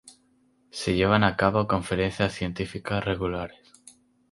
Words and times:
Se 0.71 0.95
llevan 0.95 1.23
a 1.23 1.37
cabo 1.37 1.59
las 1.59 1.67
conferencias 1.67 2.33
científicas 2.33 3.05
regulares. 3.05 3.71